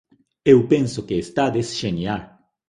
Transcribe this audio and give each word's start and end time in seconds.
Eu 0.51 0.59
penso 0.71 1.05
que 1.05 1.19
estades 1.25 1.67
xenial. 1.79 2.21